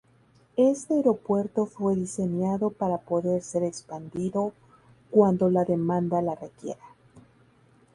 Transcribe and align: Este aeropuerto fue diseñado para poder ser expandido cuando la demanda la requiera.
Este 0.57 0.95
aeropuerto 0.95 1.67
fue 1.67 1.93
diseñado 1.93 2.71
para 2.71 2.97
poder 2.97 3.43
ser 3.43 3.61
expandido 3.61 4.51
cuando 5.11 5.51
la 5.51 5.63
demanda 5.63 6.23
la 6.23 6.33
requiera. 6.33 6.81